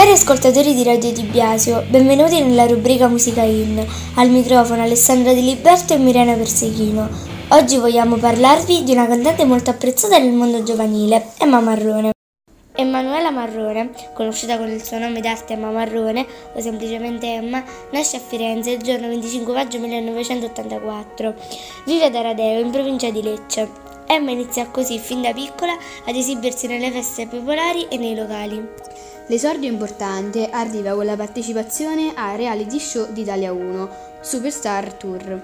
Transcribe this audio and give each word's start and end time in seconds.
Cari 0.00 0.12
ascoltatori 0.12 0.72
di 0.72 0.82
Radio 0.82 1.12
Di 1.12 1.24
Biasio, 1.24 1.84
benvenuti 1.90 2.42
nella 2.42 2.66
rubrica 2.66 3.06
Musica 3.06 3.42
In. 3.42 3.86
Al 4.14 4.30
microfono 4.30 4.80
Alessandra 4.80 5.34
Di 5.34 5.44
Liberto 5.44 5.92
e 5.92 5.98
Mirena 5.98 6.32
Perseghino. 6.32 7.06
Oggi 7.48 7.76
vogliamo 7.76 8.16
parlarvi 8.16 8.82
di 8.82 8.92
una 8.92 9.06
cantante 9.06 9.44
molto 9.44 9.68
apprezzata 9.68 10.16
nel 10.16 10.32
mondo 10.32 10.62
giovanile, 10.62 11.32
Emma 11.36 11.60
Marrone. 11.60 12.12
Emanuela 12.74 13.30
Marrone, 13.30 13.90
conosciuta 14.14 14.56
con 14.56 14.70
il 14.70 14.82
suo 14.82 14.98
nome 14.98 15.20
d'arte 15.20 15.52
Emma 15.52 15.70
Marrone 15.70 16.26
o 16.54 16.60
semplicemente 16.62 17.34
Emma, 17.34 17.62
nasce 17.92 18.16
a 18.16 18.20
Firenze 18.20 18.70
il 18.70 18.80
giorno 18.80 19.06
25 19.06 19.52
maggio 19.52 19.78
1984. 19.80 21.34
Vive 21.84 22.06
ad 22.06 22.14
Aradeo, 22.14 22.58
in 22.58 22.70
provincia 22.70 23.10
di 23.10 23.22
Lecce. 23.22 23.89
Emma 24.10 24.32
inizia 24.32 24.66
così 24.66 24.98
fin 24.98 25.22
da 25.22 25.32
piccola 25.32 25.72
ad 26.04 26.16
esibirsi 26.16 26.66
nelle 26.66 26.90
feste 26.90 27.28
popolari 27.28 27.86
e 27.88 27.96
nei 27.96 28.16
locali. 28.16 28.60
L'esordio 29.28 29.70
importante 29.70 30.50
arriva 30.50 30.94
con 30.94 31.04
la 31.04 31.14
partecipazione 31.14 32.12
a 32.16 32.34
reality 32.34 32.80
show 32.80 33.06
di 33.12 33.20
Italia 33.20 33.52
1, 33.52 33.88
Superstar 34.20 34.94
Tour, 34.94 35.40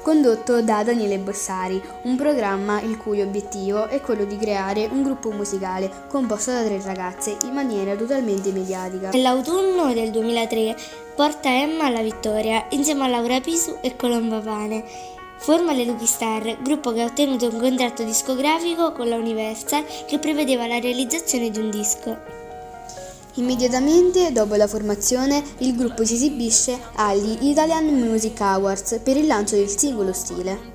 condotto 0.00 0.62
da 0.62 0.82
Daniele 0.84 1.18
Bossari, 1.18 1.78
un 2.04 2.16
programma 2.16 2.80
il 2.80 2.96
cui 2.96 3.20
obiettivo 3.20 3.88
è 3.88 4.00
quello 4.00 4.24
di 4.24 4.38
creare 4.38 4.88
un 4.90 5.02
gruppo 5.02 5.30
musicale 5.30 5.90
composto 6.08 6.52
da 6.52 6.62
tre 6.62 6.80
ragazze 6.80 7.36
in 7.44 7.52
maniera 7.52 7.94
totalmente 7.94 8.52
mediatica. 8.52 9.10
Nell'autunno 9.10 9.92
del 9.92 10.10
2003 10.10 10.76
porta 11.14 11.50
Emma 11.50 11.84
alla 11.84 12.00
vittoria 12.00 12.64
insieme 12.70 13.04
a 13.04 13.08
Laura 13.08 13.38
Pisu 13.40 13.76
e 13.82 13.96
Colomba 13.96 14.38
Pane. 14.38 15.14
Forma 15.38 15.72
le 15.72 15.84
Lucky 15.84 16.06
Star, 16.06 16.58
gruppo 16.62 16.92
che 16.92 17.02
ha 17.02 17.06
ottenuto 17.06 17.46
un 17.46 17.58
contratto 17.58 18.02
discografico 18.02 18.92
con 18.92 19.08
la 19.08 19.16
Universal 19.16 19.84
che 20.06 20.18
prevedeva 20.18 20.66
la 20.66 20.80
realizzazione 20.80 21.50
di 21.50 21.58
un 21.58 21.70
disco. 21.70 22.16
Immediatamente 23.34 24.32
dopo 24.32 24.54
la 24.54 24.66
formazione 24.66 25.42
il 25.58 25.76
gruppo 25.76 26.04
si 26.04 26.14
esibisce 26.14 26.78
agli 26.94 27.48
Italian 27.48 27.84
Music 27.84 28.40
Awards 28.40 29.00
per 29.02 29.16
il 29.16 29.26
lancio 29.26 29.56
del 29.56 29.68
singolo 29.68 30.12
Stile. 30.12 30.74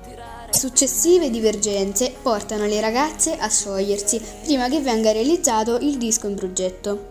Successive 0.50 1.28
divergenze 1.28 2.14
portano 2.22 2.66
le 2.66 2.80
ragazze 2.80 3.36
a 3.36 3.48
sciogliersi 3.48 4.20
prima 4.44 4.68
che 4.68 4.80
venga 4.80 5.10
realizzato 5.10 5.78
il 5.78 5.98
disco 5.98 6.28
in 6.28 6.36
progetto. 6.36 7.10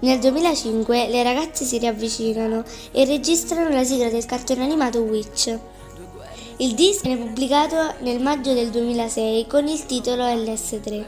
Nel 0.00 0.18
2005 0.18 1.08
le 1.08 1.22
ragazze 1.22 1.64
si 1.64 1.78
riavvicinano 1.78 2.64
e 2.90 3.04
registrano 3.04 3.70
la 3.70 3.84
sigla 3.84 4.10
del 4.10 4.26
cartone 4.26 4.64
animato 4.64 5.00
Witch. 5.00 5.58
Il 6.58 6.74
disco 6.74 7.08
viene 7.08 7.24
pubblicato 7.24 7.94
nel 8.00 8.20
maggio 8.20 8.52
del 8.52 8.70
2006 8.70 9.46
con 9.46 9.66
il 9.66 9.86
titolo 9.86 10.22
LS3, 10.22 11.04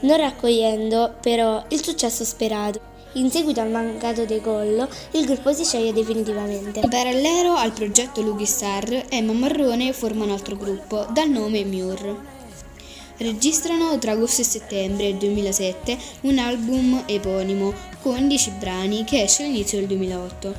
non 0.00 0.16
raccogliendo 0.16 1.14
però 1.20 1.64
il 1.68 1.82
successo 1.82 2.24
sperato. 2.24 2.90
In 3.14 3.30
seguito 3.30 3.60
al 3.60 3.70
mancato 3.70 4.24
decollo, 4.24 4.88
il 5.12 5.24
gruppo 5.24 5.52
si 5.52 5.64
sceglie 5.64 5.92
definitivamente. 5.92 6.80
In 6.80 6.88
parallelo 6.88 7.54
al 7.54 7.72
progetto 7.72 8.22
Lucky 8.22 8.46
Star, 8.46 9.04
Emma 9.08 9.32
Marrone 9.32 9.92
forma 9.92 10.24
un 10.24 10.30
altro 10.30 10.56
gruppo 10.56 11.06
dal 11.10 11.28
nome 11.28 11.64
Mure. 11.64 12.30
Registrano 13.18 13.98
tra 13.98 14.12
agosto 14.12 14.40
e 14.40 14.44
settembre 14.44 15.16
2007 15.16 15.96
un 16.22 16.38
album 16.38 17.04
eponimo 17.06 17.72
con 18.00 18.26
10 18.26 18.50
brani 18.58 19.04
che 19.04 19.22
esce 19.22 19.44
all'inizio 19.44 19.78
del 19.78 19.86
2008. 19.86 20.54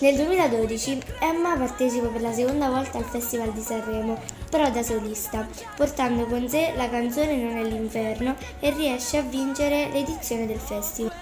Nel 0.00 0.14
2012 0.14 1.02
Emma 1.18 1.56
partecipa 1.56 2.06
per 2.06 2.20
la 2.20 2.32
seconda 2.32 2.68
volta 2.68 2.98
al 2.98 3.04
Festival 3.04 3.52
di 3.52 3.60
Sanremo, 3.60 4.16
però 4.48 4.70
da 4.70 4.84
solista, 4.84 5.44
portando 5.74 6.24
con 6.26 6.48
sé 6.48 6.72
la 6.76 6.88
canzone 6.88 7.36
Non 7.36 7.56
è 7.56 7.64
l'inferno 7.64 8.36
e 8.60 8.70
riesce 8.70 9.16
a 9.16 9.22
vincere 9.22 9.88
l'edizione 9.90 10.46
del 10.46 10.60
festival. 10.60 11.12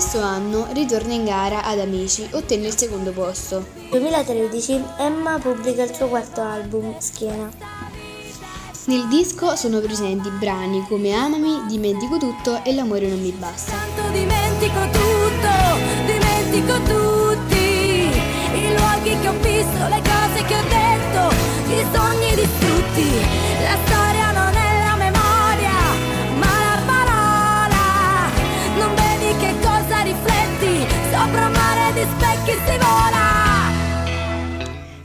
Stesso 0.00 0.20
anno 0.20 0.66
ritorna 0.72 1.12
in 1.12 1.24
gara 1.24 1.62
ad 1.62 1.78
Amici, 1.78 2.26
ottenne 2.32 2.66
il 2.66 2.76
secondo 2.76 3.12
posto. 3.12 3.64
Nel 3.92 4.00
2013 4.00 4.84
Emma 4.98 5.38
pubblica 5.38 5.84
il 5.84 5.94
suo 5.94 6.08
quarto 6.08 6.40
album, 6.40 6.98
Schiena. 6.98 7.48
Nel 8.86 9.06
disco 9.06 9.54
sono 9.54 9.78
presenti 9.78 10.28
brani 10.30 10.84
come 10.88 11.12
Amami, 11.12 11.66
Dimentico 11.68 12.16
tutto 12.16 12.64
e 12.64 12.74
L'amore 12.74 13.06
non 13.06 13.20
mi 13.20 13.30
basta. 13.30 13.70
Tanto 13.70 14.10
dimentico 14.10 14.80
tutto, 14.90 15.52
dimentico 16.06 16.74
tutti 16.82 17.54
i 17.54 18.74
luoghi 18.76 19.16
che 19.20 19.28
ho 19.28 19.38
visto, 19.40 19.86
le 19.88 20.02
cose 20.02 20.44
che 20.44 20.56
ho 20.56 20.62
detto, 20.62 21.34
i 21.72 21.86
sogni 21.94 22.34
distrutti, 22.34 23.10
la 23.62 23.78
storia 23.84 24.13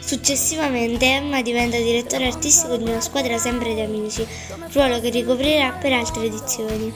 Successivamente 0.10 1.06
Emma 1.06 1.44
diventa 1.44 1.78
direttore 1.78 2.26
artistico 2.26 2.78
di 2.78 2.84
una 2.90 3.00
squadra 3.00 3.38
sempre 3.38 3.76
di 3.76 3.82
amici, 3.82 4.26
ruolo 4.72 5.00
che 5.00 5.10
ricoprirà 5.10 5.74
per 5.74 5.94
altre 5.94 6.26
edizioni. 6.26 6.92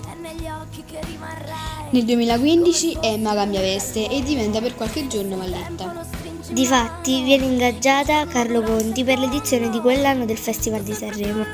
Nel 1.91 2.06
2015 2.06 2.97
Emma 3.01 3.35
cambia 3.35 3.59
veste 3.59 4.09
e 4.09 4.24
diventa 4.24 4.62
per 4.62 4.74
qualche 4.74 5.06
giorno 5.06 5.38
valletta. 5.38 6.07
Difatti 6.50 7.22
viene 7.22 7.46
ingaggiata 7.46 8.25
Carlo 8.25 8.63
Conti 8.63 9.03
per 9.03 9.19
l'edizione 9.19 9.69
di 9.69 9.80
quell'anno 9.80 10.25
del 10.25 10.40
Festival 10.40 10.81
di 10.81 10.94
Sanremo, 10.94 11.45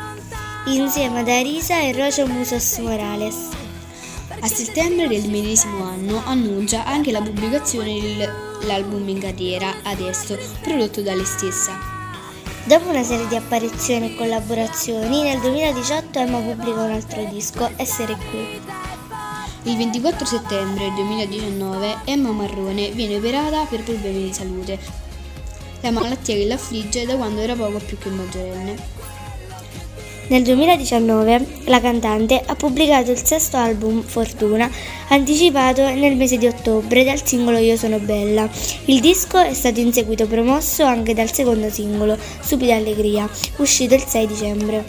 insieme 0.67 1.19
ad 1.19 1.27
Arisa 1.27 1.81
e 1.81 1.91
Rocio 1.91 2.25
Musos 2.25 2.77
Morales. 2.77 3.35
A 4.41 4.47
settembre 4.47 5.09
del 5.09 5.29
medesimo 5.29 5.83
anno 5.83 6.21
annuncia 6.25 6.85
anche 6.85 7.11
la 7.11 7.21
pubblicazione 7.21 7.99
dell'album 8.61 9.07
in 9.09 9.19
carriera, 9.19 9.75
Adesso, 9.83 10.37
prodotto 10.61 11.01
da 11.01 11.13
lei 11.13 11.25
stessa. 11.25 11.77
Dopo 12.63 12.89
una 12.89 13.03
serie 13.03 13.27
di 13.27 13.35
apparizioni 13.35 14.13
e 14.13 14.15
collaborazioni, 14.15 15.23
nel 15.23 15.41
2018 15.41 16.19
Emma 16.19 16.39
pubblica 16.39 16.83
un 16.83 16.91
altro 16.91 17.23
disco, 17.25 17.69
Essere 17.75 18.15
qui. 18.29 18.61
Il 19.63 19.75
24 19.75 20.25
settembre 20.25 20.89
2019 20.95 21.97
Emma 22.05 22.31
Marrone 22.31 22.91
viene 22.91 23.17
operata 23.17 23.65
per 23.65 23.83
problemi 23.83 24.23
di 24.23 24.33
salute, 24.33 24.79
la 25.81 25.91
malattia 25.91 26.35
che 26.35 26.45
l'affligge 26.45 27.05
da 27.05 27.15
quando 27.15 27.41
era 27.41 27.55
poco 27.55 27.79
più 27.79 27.97
che 27.97 28.09
maggiorenne. 28.09 28.75
Nel 30.29 30.43
2019 30.43 31.61
la 31.65 31.81
cantante 31.81 32.39
ha 32.45 32.53
pubblicato 32.53 33.09
il 33.09 33.19
sesto 33.25 33.57
album 33.57 34.03
Fortuna, 34.03 34.69
anticipato 35.07 35.81
nel 35.81 36.15
mese 36.15 36.37
di 36.37 36.45
ottobre 36.45 37.03
dal 37.03 37.25
singolo 37.25 37.57
Io 37.57 37.75
sono 37.75 37.97
bella. 37.97 38.47
Il 38.85 38.99
disco 38.99 39.39
è 39.39 39.55
stato 39.55 39.79
in 39.79 39.91
seguito 39.91 40.27
promosso 40.27 40.83
anche 40.83 41.15
dal 41.15 41.33
secondo 41.33 41.71
singolo, 41.71 42.15
Stupida 42.41 42.75
Allegria, 42.75 43.27
uscito 43.57 43.95
il 43.95 44.03
6 44.05 44.27
dicembre. 44.27 44.85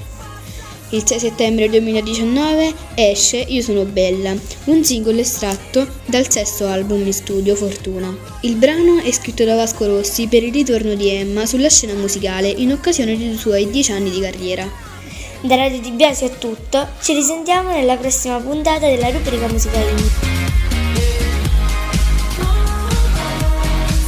Il 0.90 1.04
6 1.06 1.18
settembre 1.18 1.70
2019 1.70 2.74
esce 2.96 3.38
Io 3.38 3.62
sono 3.62 3.84
bella, 3.84 4.34
un 4.64 4.84
singolo 4.84 5.20
estratto 5.20 5.88
dal 6.04 6.30
sesto 6.30 6.66
album 6.66 7.06
in 7.06 7.14
studio 7.14 7.54
Fortuna. 7.54 8.14
Il 8.42 8.56
brano 8.56 9.00
è 9.00 9.10
scritto 9.10 9.46
da 9.46 9.54
Vasco 9.54 9.86
Rossi 9.86 10.26
per 10.26 10.42
il 10.42 10.52
ritorno 10.52 10.92
di 10.92 11.08
Emma 11.08 11.46
sulla 11.46 11.70
scena 11.70 11.94
musicale 11.94 12.48
in 12.48 12.72
occasione 12.72 13.16
dei 13.16 13.38
suoi 13.38 13.70
dieci 13.70 13.92
anni 13.92 14.10
di 14.10 14.20
carriera. 14.20 14.88
Da 15.42 15.56
Radio 15.56 15.80
Di 15.80 15.90
Biasio 15.92 16.26
è 16.26 16.36
tutto, 16.36 16.86
ci 17.00 17.14
risentiamo 17.14 17.70
nella 17.70 17.96
prossima 17.96 18.38
puntata 18.40 18.86
della 18.86 19.08
rubrica 19.08 19.48
musicale. 19.48 19.94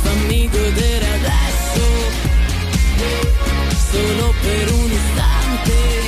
Fammi 0.03 0.51
solo 3.91 4.35
per 4.43 4.73
un 4.73 4.91
istante. 4.91 6.02